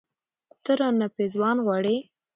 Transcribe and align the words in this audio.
،ته 0.63 0.71
رانه 0.79 1.07
پېزوان 1.15 1.57
غواړې 1.65 1.97